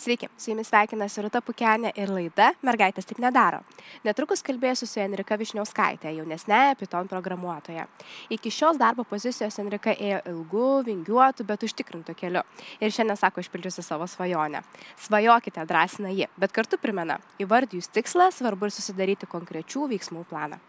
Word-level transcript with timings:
Sveiki, 0.00 0.28
su 0.38 0.48
jumis 0.50 0.70
sveikinasi 0.70 1.20
Ruta 1.20 1.42
Pukenė 1.44 1.90
ir 2.00 2.08
laida 2.08 2.46
Mergaitės 2.64 3.04
taip 3.04 3.18
nedaro. 3.20 3.58
Netrukus 4.00 4.40
kalbėsiu 4.40 4.86
su 4.88 4.96
Enrika 5.02 5.36
Višniauskaitė, 5.36 6.14
jaunesnėje 6.16 6.78
Python 6.80 7.10
programuotoje. 7.10 7.84
Iki 8.32 8.52
šios 8.56 8.78
darbo 8.80 9.04
pozicijos 9.04 9.60
Enrika 9.60 9.92
ėjo 9.92 10.22
ilgu, 10.30 10.68
vingiuotų, 10.86 11.44
bet 11.50 11.66
užtikrintų 11.68 12.14
keliu. 12.16 12.40
Ir 12.80 12.94
šiandien 12.96 13.20
sako, 13.20 13.44
išpildžiusi 13.44 13.84
savo 13.84 14.08
svajonę. 14.08 14.62
Svajokite, 15.04 15.66
drąsina 15.68 16.14
ji, 16.16 16.30
bet 16.40 16.56
kartu 16.56 16.80
primena, 16.80 17.18
įvardijus 17.36 17.92
tikslą, 17.92 18.30
svarbu 18.32 18.70
ir 18.70 18.74
susidaryti 18.78 19.28
konkrečių 19.28 19.84
veiksmų 19.92 20.24
planą. 20.32 20.62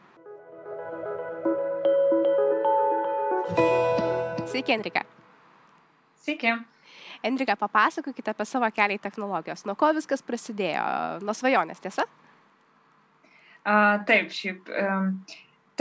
Sveiki, 4.51 4.75
Enrika. 4.75 5.07
Sveiki. 6.19 6.57
Enrika, 7.27 7.55
papasakokite 7.59 8.33
apie 8.33 8.47
savo 8.49 8.69
kelią 8.73 8.97
į 8.97 9.03
technologijos. 9.03 9.65
Nuo 9.69 9.75
ko 9.79 9.91
viskas 9.97 10.23
prasidėjo? 10.25 10.83
Nuo 11.25 11.35
svajonės, 11.37 11.83
tiesa? 11.83 12.07
Uh, 13.61 14.01
taip, 14.09 14.31
šiaip. 14.33 14.69
Um, 14.73 15.19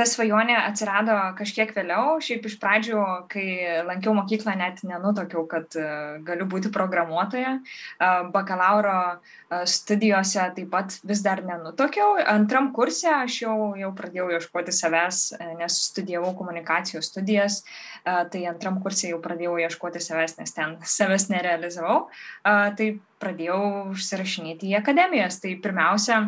ta 0.01 0.07
svajonė 0.09 0.57
atsirado 0.57 1.15
kažkiek 1.37 1.75
vėliau. 1.77 2.17
Šiaip 2.25 2.47
iš 2.49 2.57
pradžių, 2.63 3.01
kai 3.29 3.45
lankiau 3.85 4.15
mokyklą, 4.17 4.55
net 4.57 4.81
nenutokiau, 4.87 5.45
kad 5.51 5.77
uh, 5.77 6.17
galiu 6.25 6.47
būti 6.49 6.73
programuotoja. 6.73 7.59
Uh, 7.61 8.31
bakalauro 8.33 8.97
uh, 8.97 9.63
studijose 9.69 10.47
taip 10.57 10.71
pat 10.73 10.97
vis 11.05 11.21
dar 11.27 11.45
nenutokiau. 11.45 12.17
Antram 12.33 12.71
kursė 12.77 13.13
aš 13.19 13.43
jau, 13.45 13.57
jau 13.77 13.93
pradėjau 13.97 14.31
ieškoti 14.39 14.75
savęs, 14.75 15.23
nes 15.61 15.79
studijavau 15.91 16.33
komunikacijos 16.39 17.11
studijas. 17.13 17.61
Tai 18.05 18.41
antram 18.49 18.79
kursė 18.81 19.11
jau 19.13 19.21
pradėjau 19.23 19.59
ieškoti 19.67 20.01
savęs, 20.01 20.39
nes 20.41 20.57
ten 20.57 20.77
savęs 20.97 21.29
nerealizavau, 21.33 22.05
tai 22.43 22.93
pradėjau 23.21 23.91
užsirašinėti 23.93 24.71
į 24.71 24.79
akademijas. 24.81 25.43
Tai 25.43 25.53
pirmiausia, 25.61 26.23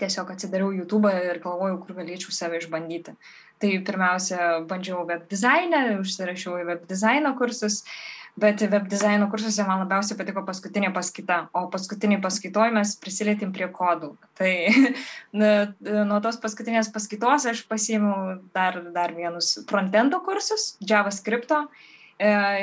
tiesiog 0.00 0.32
atsidariau 0.34 0.72
YouTube 0.74 1.10
ir 1.12 1.40
galvojau, 1.42 1.78
kur 1.82 1.98
galėčiau 1.98 2.34
save 2.34 2.58
išbandyti. 2.60 3.14
Tai 3.62 3.70
pirmiausia, 3.86 4.40
bandžiau 4.68 5.04
web 5.08 5.24
dizainą, 5.30 5.86
užsirašiau 6.02 6.58
į 6.60 6.68
web 6.72 6.84
dizaino 6.90 7.32
kursus, 7.38 7.82
bet 8.40 8.64
web 8.66 8.88
dizaino 8.90 9.28
kursuose 9.30 9.64
man 9.66 9.84
labiausiai 9.84 10.18
patiko 10.18 10.42
paskutinė 10.46 10.90
paskaita, 10.94 11.38
o 11.54 11.66
paskutinį 11.72 12.18
paskaitoj 12.24 12.74
mes 12.74 12.96
prisilietėm 13.02 13.54
prie 13.54 13.68
kodų. 13.78 14.14
Tai 14.38 14.52
nuo 16.10 16.20
tos 16.24 16.40
paskutinės 16.42 16.90
paskaitos 16.94 17.46
aš 17.52 17.62
pasiėmiau 17.70 18.40
dar, 18.56 18.80
dar 18.96 19.14
vienus 19.14 19.54
frontendo 19.70 20.20
kursus, 20.26 20.74
JavaScript 20.82 21.54
e, 21.54 21.62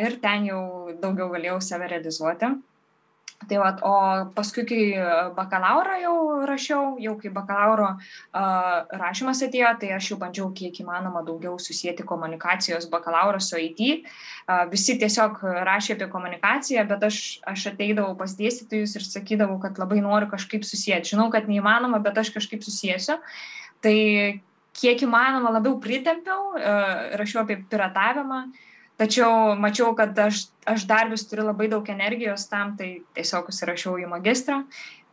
ir 0.03 0.19
ten 0.23 0.51
jau 0.51 0.65
daugiau 0.99 1.31
galėjau 1.31 1.61
save 1.71 1.87
realizuoti. 1.95 2.51
Tai 3.49 3.57
va, 3.57 3.69
o 3.81 3.93
paskui, 4.35 4.63
kai 4.69 4.81
bakalauro 5.35 5.95
jau 6.01 6.15
rašiau, 6.45 6.97
jau 7.01 7.15
kai 7.17 7.31
bakalauro 7.33 7.87
uh, 7.95 8.99
rašymas 9.01 9.41
atėjo, 9.47 9.71
tai 9.81 9.89
aš 9.95 10.11
jau 10.11 10.17
bandžiau 10.21 10.51
kiek 10.57 10.77
įmanoma 10.83 11.23
daugiau 11.25 11.57
susijęti 11.61 12.05
komunikacijos 12.07 12.85
bakalauro 12.91 13.41
su 13.41 13.57
IT. 13.57 14.05
Uh, 14.45 14.65
visi 14.71 14.97
tiesiog 15.01 15.41
rašė 15.65 15.97
apie 15.97 16.09
komunikaciją, 16.13 16.85
bet 16.91 17.07
aš, 17.09 17.21
aš 17.49 17.71
ateidavau 17.73 18.13
pas 18.19 18.37
dėstytojus 18.37 18.97
ir 18.99 19.07
sakydavau, 19.07 19.57
kad 19.63 19.81
labai 19.81 20.03
noriu 20.05 20.29
kažkaip 20.29 20.67
susijęti. 20.67 21.15
Žinau, 21.15 21.31
kad 21.33 21.49
neįmanoma, 21.49 22.01
bet 22.05 22.21
aš 22.21 22.33
kažkaip 22.37 22.65
susijęsiu. 22.67 23.17
Tai 23.81 23.97
kiek 24.77 25.01
įmanoma 25.07 25.55
labiau 25.57 25.79
pritempiau, 25.81 26.51
uh, 26.59 27.15
rašiau 27.17 27.41
apie 27.45 27.63
piratavimą. 27.71 28.45
Uh, 28.51 28.67
Tačiau 29.01 29.55
mačiau, 29.57 29.95
kad 29.97 30.17
aš, 30.21 30.43
aš 30.69 30.85
dar 30.85 31.09
vis 31.09 31.23
turiu 31.25 31.47
labai 31.47 31.65
daug 31.71 31.87
energijos 31.89 32.45
tam, 32.51 32.75
tai 32.77 32.99
tiesiog 33.17 33.49
užsirašiau 33.49 33.95
į 33.97 34.09
magistrą 34.11 34.61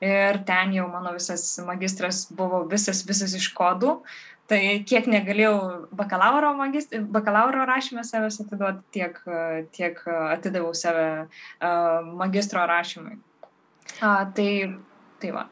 ir 0.04 0.42
ten 0.46 0.74
jau 0.76 0.84
mano 0.92 1.14
visas 1.16 1.44
magistras 1.66 2.26
buvo 2.30 2.66
visas, 2.68 3.00
visas 3.08 3.32
iš 3.38 3.48
kodų. 3.56 3.98
Tai 4.48 4.60
kiek 4.88 5.08
negalėjau 5.12 5.56
bakalauro, 5.92 6.54
magist, 6.56 6.94
bakalauro 7.12 7.66
rašymę 7.68 8.04
savęs 8.08 8.40
atiduoti, 8.44 8.84
tiek, 8.96 9.18
tiek 9.76 10.00
atidaviau 10.08 10.72
save 10.72 11.08
magistro 12.16 12.64
rašymui. 12.68 13.18
Uh, 13.98 14.24
tai, 14.36 14.50
tai 15.20 15.32
va. 15.36 15.48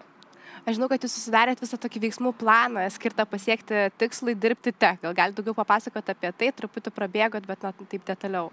Aš 0.67 0.81
žinau, 0.81 0.89
kad 0.91 1.05
jūs 1.05 1.13
susidarėt 1.15 1.61
visą 1.63 1.79
tokį 1.79 2.01
veiksmų 2.09 2.33
planą 2.41 2.89
skirtą 2.91 3.23
pasiekti 3.31 3.85
tikslui 4.03 4.35
dirbti 4.35 4.73
te. 4.75 4.97
Gal 4.99 5.15
galite 5.15 5.39
daugiau 5.39 5.55
papasakoti 5.55 6.11
apie 6.11 6.33
tai, 6.35 6.49
truputį 6.59 6.91
prabėgot, 6.97 7.47
bet 7.47 7.63
na, 7.63 7.71
taip 7.87 8.03
detaliau. 8.09 8.51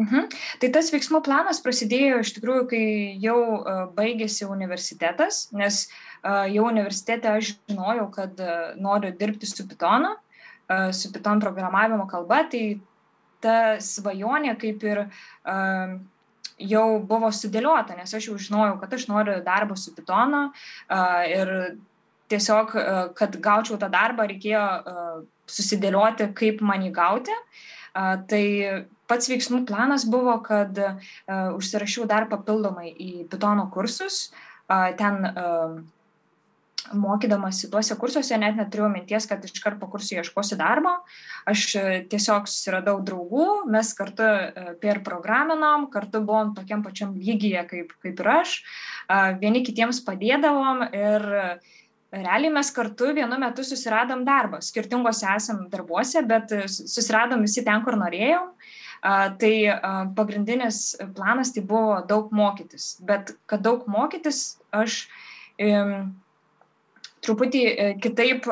Mhm. 0.00 0.30
Tai 0.62 0.70
tas 0.74 0.88
veiksmų 0.90 1.20
planas 1.26 1.60
prasidėjo 1.62 2.22
iš 2.24 2.32
tikrųjų, 2.38 2.64
kai 2.72 2.86
jau 3.22 3.36
uh, 3.58 3.84
baigėsi 3.94 4.48
universitetas, 4.48 5.44
nes 5.54 5.84
uh, 5.84 6.48
jau 6.50 6.64
universitete 6.70 7.30
aš 7.30 7.52
žinojau, 7.68 8.08
kad 8.16 8.40
uh, 8.40 8.72
noriu 8.80 9.12
dirbti 9.14 9.46
su 9.46 9.68
Pythonu, 9.68 10.14
uh, 10.16 10.88
su 10.96 11.12
Python 11.14 11.44
programavimo 11.44 12.08
kalba, 12.10 12.42
tai 12.50 12.80
ta 13.44 13.76
svajonė 13.76 14.56
kaip 14.58 14.82
ir 14.88 15.04
uh, 15.04 16.00
jau 16.58 17.00
buvo 17.02 17.30
sudėliota, 17.34 17.96
nes 17.98 18.14
aš 18.14 18.28
jau 18.30 18.38
žinojau, 18.38 18.78
kad 18.82 18.94
aš 18.94 19.08
noriu 19.10 19.40
darbo 19.44 19.76
su 19.76 19.94
Pitonu 19.96 20.46
ir 21.30 21.54
tiesiog, 22.32 22.74
kad 23.18 23.38
gaučiau 23.42 23.78
tą 23.80 23.90
darbą, 23.92 24.28
reikėjo 24.30 24.64
susidėlioti, 25.50 26.30
kaip 26.38 26.62
man 26.64 26.86
jį 26.86 26.92
gauti. 26.94 27.34
Tai 27.94 28.44
pats 29.10 29.28
veiksmų 29.30 29.64
planas 29.68 30.06
buvo, 30.10 30.38
kad 30.46 30.78
užsirašiau 31.28 32.08
dar 32.10 32.26
papildomai 32.30 32.90
į 32.90 33.26
Pitono 33.30 33.68
kursus. 33.74 34.32
Ten 34.98 35.20
mokydamasi 36.92 37.70
tuose 37.72 37.96
kursuose 37.98 38.36
net 38.40 38.58
neturėjau 38.58 38.90
minties, 38.92 39.26
kad 39.30 39.44
iškart 39.46 39.78
po 39.80 39.88
kursų 39.92 40.18
ieškosiu 40.20 40.58
darbo. 40.60 40.92
Aš 41.48 41.66
e, 41.78 41.84
tiesiog 42.10 42.48
susiradau 42.50 42.98
draugų, 43.06 43.46
mes 43.72 43.92
kartu 43.96 44.24
e, 44.24 44.74
per 44.82 45.00
programinom, 45.06 45.88
kartu 45.92 46.20
buvom 46.24 46.52
tokiam 46.56 46.84
pačiam 46.84 47.14
lygyje 47.16 47.64
kaip, 47.70 47.94
kaip 48.04 48.20
ir 48.20 48.30
aš, 48.34 48.58
vieni 49.40 49.62
kitiems 49.64 50.00
padėdavom 50.04 50.86
ir 50.90 51.26
realiai 52.14 52.52
mes 52.52 52.70
kartu 52.74 53.10
vienu 53.16 53.38
metu 53.40 53.64
susiradom 53.66 54.24
darbą. 54.26 54.60
Skirtingose 54.64 55.28
esam 55.34 55.64
darbuose, 55.72 56.22
bet 56.28 56.52
susiradom 56.70 57.44
visi 57.44 57.64
ten, 57.66 57.82
kur 57.84 57.98
norėjom. 58.00 58.52
Tai 59.04 59.54
pagrindinis 60.16 60.94
planas 61.16 61.52
tai 61.52 61.64
buvo 61.68 61.98
daug 62.08 62.30
mokytis. 62.32 62.94
Bet 63.04 63.34
kad 63.50 63.64
daug 63.66 63.84
mokytis, 63.90 64.54
aš 64.72 65.02
truputį 67.24 67.62
e, 67.66 67.90
kitaip 68.04 68.48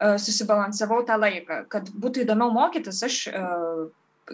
susibalansavau 0.00 1.02
tą 1.08 1.18
laiką, 1.20 1.64
kad 1.72 1.90
būtų 1.92 2.24
įdomiau 2.24 2.52
mokytis. 2.54 3.02
Aš 3.04 3.16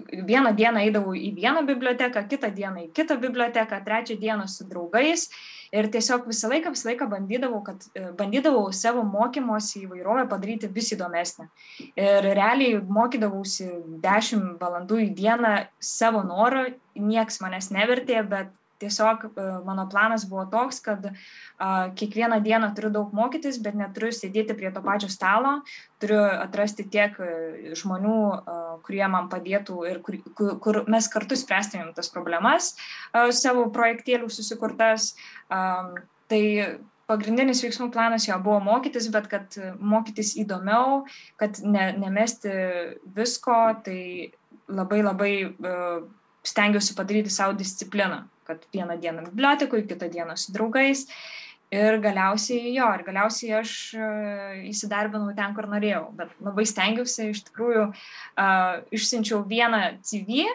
vieną 0.05 0.53
dieną 0.57 0.81
eidavau 0.85 1.15
į 1.17 1.31
vieną 1.37 1.63
biblioteką, 1.67 2.27
kitą 2.29 2.51
dieną 2.55 2.87
į 2.87 2.89
kitą 2.97 3.17
biblioteką, 3.21 3.81
trečią 3.85 4.17
dieną 4.21 4.47
su 4.49 4.67
draugais 4.69 5.29
ir 5.73 5.89
tiesiog 5.93 6.27
visą 6.29 6.51
laiką, 6.53 6.73
visą 6.75 6.91
laiką 6.91 7.09
bandydavau, 7.11 7.63
kad, 7.65 7.87
e, 7.95 8.13
bandydavau 8.19 8.73
savo 8.73 9.03
mokymosi 9.05 9.85
įvairovę 9.87 10.27
padaryti 10.29 10.69
vis 10.69 10.93
įdomesnę. 10.93 11.49
Ir 11.97 12.29
realiai 12.37 12.81
mokydavausi 12.81 13.71
10 14.05 14.59
valandų 14.61 15.01
į 15.07 15.11
dieną 15.17 15.55
savo 15.81 16.23
norą, 16.23 16.67
nieks 16.95 17.41
manęs 17.41 17.71
nevertė, 17.71 18.23
bet 18.29 18.53
tiesiog 18.81 19.27
e, 19.29 19.47
mano 19.67 19.87
planas 19.91 20.27
buvo 20.29 20.47
toks, 20.51 20.81
kad 20.85 21.09
a, 21.09 21.91
kiekvieną 21.97 22.41
dieną 22.45 22.73
turiu 22.77 22.91
daug 22.95 23.13
mokytis, 23.17 23.59
bet 23.63 23.79
neturiu 23.79 24.13
sėdėti 24.15 24.57
prie 24.59 24.73
to 24.75 24.83
pačio 24.85 25.11
stalo, 25.13 25.61
turiu 26.03 26.21
atrasti 26.25 26.87
tiek 26.93 27.17
e, 27.21 27.31
žmonių, 27.79 28.19
a, 28.33 28.59
kurie 28.87 29.07
man 29.13 29.31
padėtų 29.33 29.79
ir 29.91 30.03
kur, 30.05 30.19
kur, 30.63 30.83
mes 30.91 31.09
kartu 31.13 31.39
spręstumėm 31.39 31.95
tas 31.97 32.13
problemas 32.13 32.75
a, 33.13 33.29
savo 33.33 33.69
projektėlių 33.75 34.31
susikurtas. 34.33 35.15
A, 35.49 35.63
tai 36.31 36.43
pagrindinis 37.07 37.63
veiksmų 37.63 37.91
planas 37.95 38.27
jo 38.27 38.37
buvo 38.43 38.59
mokytis, 38.67 39.07
bet 39.15 39.29
kad 39.31 39.57
mokytis 39.79 40.35
įdomiau, 40.43 41.05
kad 41.41 41.61
ne, 41.63 41.93
nemesti 42.03 42.51
visko, 43.15 43.61
tai 43.87 44.33
labai 44.67 45.03
labai 45.07 45.33
uh, 45.47 46.07
stengiuosi 46.47 46.97
padaryti 46.99 47.33
savo 47.35 47.57
discipliną 47.59 48.25
kad 48.47 48.67
vieną 48.75 48.99
dieną 49.01 49.25
bibliotekoj, 49.25 49.87
kitą 49.87 50.09
dieną 50.09 50.37
su 50.37 50.53
draugais. 50.53 51.07
Ir 51.71 51.99
galiausiai 52.01 52.75
jo, 52.77 52.87
ir 52.95 53.03
galiausiai 53.03 53.57
aš 53.59 53.71
uh, 53.99 54.53
įsidarbinau 54.71 55.33
ten, 55.35 55.55
kur 55.57 55.67
norėjau, 55.67 56.05
bet 56.15 56.31
labai 56.47 56.63
stengiausi, 56.71 57.33
iš 57.33 57.41
tikrųjų, 57.49 57.89
uh, 57.91 58.77
išsiunčiau 58.95 59.41
vieną 59.51 59.81
CV, 60.07 60.47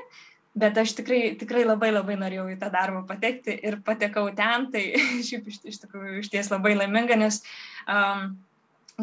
bet 0.55 0.79
aš 0.79 0.93
tikrai, 1.01 1.19
tikrai 1.41 1.65
labai 1.67 1.91
labai 1.91 2.15
norėjau 2.21 2.47
į 2.53 2.55
tą 2.61 2.71
darbą 2.71 3.03
patekti 3.09 3.57
ir 3.59 3.81
patekau 3.83 4.29
ten, 4.37 4.69
tai 4.71 4.85
šiaip 5.27 5.51
iš, 5.51 5.59
iš 5.73 5.81
tikrųjų 5.83 6.23
iš 6.23 6.31
ties 6.31 6.51
labai 6.53 6.77
laiminga, 6.79 7.19
nes 7.19 7.41
um, 7.83 8.31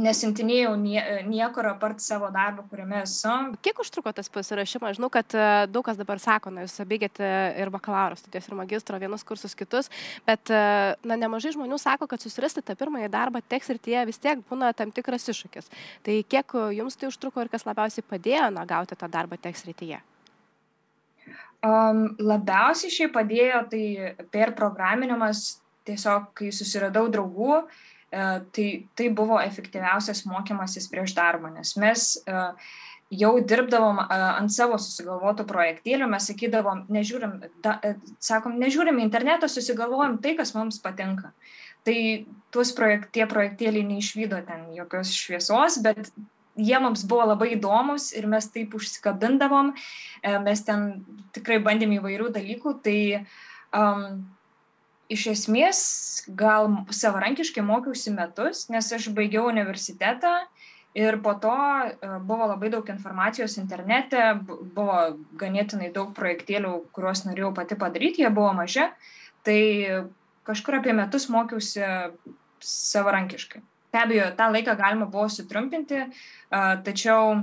nesintinėjau 0.02 0.72
nie, 0.80 0.98
niekur 1.28 1.66
apart 1.70 2.02
savo 2.02 2.30
darbo, 2.34 2.64
kuriame 2.70 3.02
esu. 3.02 3.30
Kiek 3.64 3.80
užtruko 3.82 4.12
tas 4.16 4.30
pasirašymas? 4.32 4.96
Žinau, 4.98 5.10
kad 5.12 5.34
e, 5.36 5.46
daug 5.70 5.84
kas 5.86 5.98
dabar 5.98 6.20
sako, 6.22 6.52
na, 6.54 6.64
jūs 6.66 6.78
baigėte 6.88 7.28
ir 7.60 7.72
bakalauro 7.74 8.18
studijas, 8.18 8.48
ir 8.48 8.56
magistro, 8.58 9.00
vienus 9.02 9.26
kursus 9.28 9.56
kitus, 9.58 9.90
bet 10.28 10.52
e, 10.54 10.60
na, 11.08 11.18
nemažai 11.20 11.54
žmonių 11.56 11.80
sako, 11.82 12.08
kad 12.10 12.24
susirasti 12.24 12.64
tą 12.64 12.76
pirmąjį 12.78 13.10
darbą 13.12 13.42
teks 13.42 13.74
ir 13.74 13.82
tie 13.82 13.98
vis 14.08 14.20
tiek 14.22 14.42
būna 14.50 14.72
tam 14.76 14.94
tikras 14.94 15.28
iššūkis. 15.32 15.72
Tai 16.06 16.20
kiek 16.34 16.56
jums 16.78 16.98
tai 16.98 17.10
užtruko 17.12 17.44
ir 17.44 17.52
kas 17.52 17.66
labiausiai 17.68 18.06
padėjo 18.06 18.48
na, 18.54 18.64
gauti 18.68 18.98
tą 18.98 19.10
darbą 19.10 19.40
teks 19.40 19.66
rytyje? 19.68 20.00
Um, 21.58 22.12
labiausiai 22.22 22.92
šiai 22.94 23.10
padėjo 23.10 23.64
tai 23.72 23.84
per 24.30 24.54
programinimas, 24.54 25.58
tiesiog 25.88 26.30
kai 26.38 26.52
susiradau 26.54 27.08
draugų, 27.10 27.54
uh, 27.64 27.86
E, 27.97 27.97
tai, 28.10 28.68
tai 28.96 29.08
buvo 29.12 29.40
efektyviausias 29.40 30.24
mokymasis 30.28 30.88
prieš 30.88 31.12
darbą, 31.16 31.50
nes 31.52 31.74
mes 31.76 32.04
e, 32.24 32.44
jau 33.20 33.32
dirbdavom 33.40 34.00
e, 34.00 34.06
ant 34.38 34.52
savo 34.52 34.78
susigalvotų 34.80 35.44
projektėlių, 35.48 36.08
mes 36.08 36.30
sakydavom, 36.30 36.86
nežiūrim, 36.92 37.36
da, 37.64 37.76
sakom, 38.24 38.56
nežiūrim 38.62 39.00
internetą, 39.04 39.50
susigalvojam 39.52 40.16
tai, 40.24 40.34
kas 40.40 40.54
mums 40.56 40.80
patinka. 40.80 41.34
Tai 41.84 41.98
tuos 42.52 42.72
projekt, 42.76 43.12
tie 43.12 43.28
projektėliai 43.28 43.84
neišvydo 43.90 44.40
ten 44.48 44.64
jokios 44.76 45.12
šviesos, 45.12 45.78
bet 45.84 46.08
jie 46.58 46.80
mums 46.82 47.04
buvo 47.08 47.28
labai 47.28 47.52
įdomus 47.54 48.10
ir 48.16 48.26
mes 48.28 48.48
taip 48.50 48.72
užsikabindavom, 48.74 49.70
mes 50.42 50.64
ten 50.66 50.88
tikrai 51.36 51.60
bandėm 51.62 51.94
įvairių 52.00 52.32
dalykų, 52.34 52.72
tai 52.82 52.98
um, 53.70 54.24
iš 55.12 55.26
esmės 55.32 55.80
gal 56.36 56.68
savarankiškai 56.92 57.64
mokiausi 57.64 58.12
metus, 58.14 58.66
nes 58.72 58.90
aš 58.92 59.08
baigiau 59.16 59.48
universitetą 59.48 60.34
ir 60.98 61.18
po 61.24 61.34
to 61.40 61.54
e, 61.54 62.10
buvo 62.28 62.48
labai 62.50 62.70
daug 62.72 62.88
informacijos 62.92 63.56
internete, 63.60 64.22
buvo 64.44 65.00
ganėtinai 65.40 65.90
daug 65.94 66.12
projektėlių, 66.16 66.74
kuriuos 66.92 67.24
norėjau 67.28 67.52
pati 67.56 67.78
padaryti, 67.80 68.24
jie 68.24 68.32
buvo 68.34 68.52
maži, 68.56 68.88
tai 69.46 69.60
kažkur 70.48 70.80
apie 70.80 70.94
metus 70.96 71.28
mokiausi 71.32 71.84
savarankiškai. 72.64 73.62
Be 73.92 74.00
abejo, 74.02 74.28
tą 74.36 74.50
laiką 74.52 74.74
galima 74.76 75.08
buvo 75.08 75.28
sutrumpinti, 75.32 76.04
e, 76.04 76.08
tačiau 76.84 77.38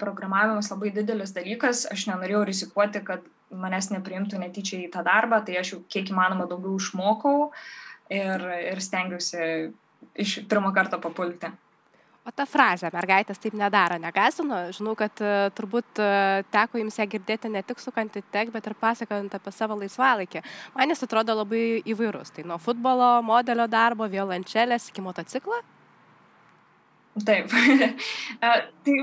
programavimas 0.00 0.70
labai 0.72 0.92
didelis 0.94 1.34
dalykas, 1.36 1.84
aš 1.90 2.06
nenorėjau 2.10 2.44
rizikuoti, 2.48 3.02
kad 3.04 3.26
manęs 3.50 3.90
nepriimtų 3.92 4.40
netyčia 4.40 4.78
į 4.84 4.90
tą 4.94 5.04
darbą, 5.06 5.40
tai 5.46 5.58
aš 5.60 5.74
jau 5.74 5.80
kiek 5.90 6.12
įmanoma 6.12 6.46
daugiau 6.50 6.76
išmokau 6.78 7.50
ir, 8.10 8.46
ir 8.72 8.84
stengiausi 8.84 9.72
iš 10.20 10.38
pirmo 10.48 10.72
karto 10.76 11.00
papulti. 11.02 11.50
O 12.20 12.32
ta 12.36 12.44
frazė, 12.44 12.90
mergaitės 12.92 13.40
taip 13.40 13.54
nedaro, 13.56 13.96
negasino, 13.98 14.58
žinau, 14.76 14.92
kad 14.98 15.22
uh, 15.24 15.48
turbūt 15.56 16.02
uh, 16.04 16.42
teko 16.52 16.78
jums 16.82 16.98
ją 17.00 17.06
girdėti 17.08 17.48
ne 17.48 17.62
tik 17.64 17.80
sukant 17.80 18.18
į 18.20 18.22
tek, 18.30 18.52
bet 18.52 18.68
ir 18.68 18.76
pasakojant 18.76 19.34
apie 19.38 19.52
savo 19.56 19.78
laisvalaikį. 19.80 20.44
Man 20.76 20.92
jis 20.92 21.06
atrodo 21.08 21.38
labai 21.38 21.80
įvairus. 21.88 22.34
Tai 22.36 22.44
nuo 22.52 22.60
futbolo, 22.60 23.08
modelio 23.24 23.64
darbo, 23.72 24.04
violončelės 24.12 24.90
iki 24.92 25.02
motociklo. 25.02 25.62
Taip. 27.18 27.50
tai 28.84 28.94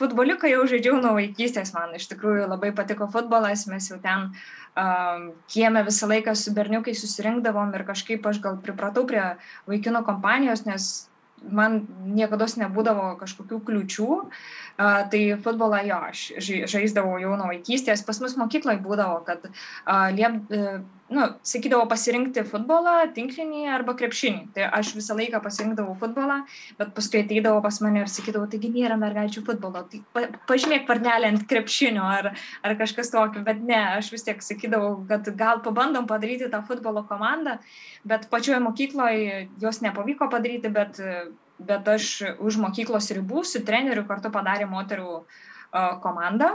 futboliuką 0.00 0.50
jau 0.50 0.64
žaidžiau 0.66 0.98
nuo 0.98 1.14
vaikystės, 1.14 1.70
man 1.76 1.94
iš 1.94 2.08
tikrųjų 2.10 2.48
labai 2.50 2.72
patiko 2.74 3.06
futbolas, 3.12 3.68
mes 3.70 3.86
jau 3.86 4.00
ten 4.02 4.32
um, 4.74 5.28
kieme 5.52 5.84
visą 5.86 6.08
laiką 6.10 6.34
su 6.34 6.50
berniukai 6.56 6.96
susirinkdavom 6.98 7.70
ir 7.76 7.86
kažkaip 7.86 8.26
aš 8.26 8.42
gal 8.42 8.58
pripratau 8.64 9.06
prie 9.06 9.22
vaikino 9.70 10.02
kompanijos, 10.02 10.66
nes 10.66 10.90
man 11.42 11.84
niekada 12.06 12.46
nebūdavo 12.46 13.16
kažkokių 13.22 13.60
kliučių, 13.66 14.10
uh, 14.18 14.98
tai 15.14 15.22
futbolą 15.42 15.84
jo, 15.86 16.02
aš 16.10 16.26
žaisdavau 16.70 17.14
jau 17.22 17.36
nuo 17.38 17.46
vaikystės, 17.50 18.02
pas 18.06 18.18
mus 18.22 18.34
mokykloje 18.42 18.82
būdavo, 18.82 19.22
kad 19.26 19.46
uh, 19.46 20.10
liep, 20.10 20.42
uh, 20.50 20.82
nu, 21.12 21.26
sakydavo 21.46 21.84
pasirinkti 21.90 22.42
futbolą, 22.48 22.94
tinklinį 23.16 23.66
arba 23.74 23.94
krepšinį. 23.98 24.46
Tai 24.56 24.68
aš 24.78 24.92
visą 24.96 25.16
laiką 25.18 25.42
pasirinkdavau 25.44 25.94
futbolą, 26.00 26.38
bet 26.78 26.94
paskui 26.96 27.20
ateidavo 27.22 27.60
pas 27.64 27.78
mane 27.84 28.00
ir 28.02 28.10
sakydavo, 28.12 28.46
taigi 28.50 28.70
nėra 28.72 28.96
mergaičių 29.00 29.44
futbolo, 29.46 29.84
tai 29.90 30.00
pa, 30.16 30.24
pažymėk 30.48 30.86
parnelį 30.88 31.28
ant 31.28 31.44
krepšinio 31.50 32.06
ar, 32.06 32.32
ar 32.64 32.76
kažkas 32.80 33.12
tokio, 33.12 33.44
bet 33.46 33.60
ne, 33.68 33.80
aš 33.98 34.12
vis 34.14 34.26
tiek 34.26 34.42
sakydavau, 34.44 34.94
kad 35.10 35.28
gal 35.38 35.62
pabandom 35.66 36.08
padaryti 36.10 36.50
tą 36.52 36.62
futbolo 36.68 37.04
komandą, 37.08 37.58
bet 38.08 38.28
pačioje 38.32 38.62
mokykloje 38.64 39.46
jos 39.62 39.82
nepavyko 39.84 40.30
padaryti, 40.32 40.72
bet, 40.72 41.00
bet 41.60 41.94
aš 41.96 42.12
už 42.40 42.60
mokyklos 42.62 43.12
ribų 43.12 43.44
su 43.48 43.64
treneriu 43.66 44.06
kartu 44.08 44.32
padarė 44.32 44.70
moterų 44.70 45.24
komandą. 46.04 46.54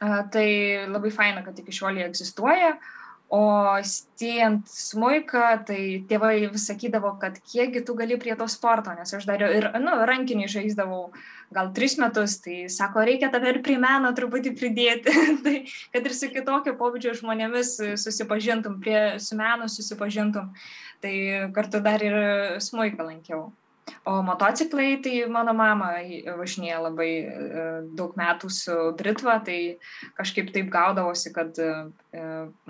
Tai 0.00 0.48
labai 0.88 1.10
faina, 1.12 1.42
kad 1.44 1.58
iki 1.60 1.74
šiol 1.76 1.98
jie 1.98 2.04
egzistuoja. 2.06 2.70
Uh, 2.72 2.99
o 3.30 3.42
sėjant 3.86 4.66
smuiką 4.66 5.42
tai 5.68 5.82
tėvai 6.10 6.50
vis 6.50 6.66
sakydavo 6.66 7.12
kad 7.22 7.36
kiekgi 7.52 7.84
tu 7.86 7.94
gali 7.94 8.18
prie 8.18 8.34
to 8.38 8.48
sporto 8.50 8.90
nes 8.96 9.14
aš 9.14 9.26
dar 9.28 9.44
ir 9.46 9.68
nu 9.78 9.94
rankinį 10.10 10.48
žaisdavau 10.50 11.12
gal 11.54 11.70
tris 11.74 11.96
metus 11.98 12.40
tai 12.42 12.64
sako 12.70 13.04
reikia 13.06 13.30
tave 13.30 13.52
ir 13.54 13.60
prie 13.62 13.78
meno 13.82 14.10
truputį 14.14 14.54
pridėti. 14.58 15.14
Tai 15.44 15.54
kad 15.94 16.06
ir 16.06 16.14
su 16.14 16.30
kitokio 16.30 16.76
pobūdžio 16.78 17.16
žmonėmis 17.22 17.72
susipažintum 18.02 18.78
prie 18.82 19.18
su 19.22 19.38
menu 19.38 19.66
susipažintum. 19.70 20.52
Tai 21.02 21.14
kartu 21.56 21.82
dar 21.82 22.02
ir 22.06 22.20
smuiką 22.62 23.08
lankiau 23.08 23.48
O 24.04 24.22
motociklai, 24.22 24.96
tai 25.02 25.26
mano 25.28 25.52
mama 25.56 25.90
važinėja 26.38 26.78
labai 26.86 27.10
e, 27.20 27.66
daug 27.98 28.14
metų 28.16 28.50
su 28.54 28.76
Britva, 28.96 29.38
tai 29.44 29.76
kažkaip 30.18 30.52
taip 30.54 30.70
gaudavosi, 30.72 31.32
kad 31.34 31.58
e, 31.60 31.70